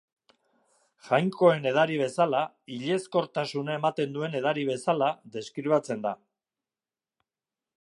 Jainkoen 1.09 1.67
edari 1.71 1.99
bezala, 1.99 2.39
hilezkortasuna 2.77 3.75
ematen 3.81 4.17
duen 4.17 4.39
edari 4.41 4.65
bezala, 4.71 5.11
deskribatzen 5.37 6.03
da. 6.07 6.15